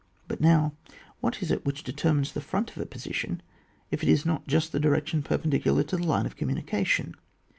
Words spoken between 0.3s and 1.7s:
now, what is it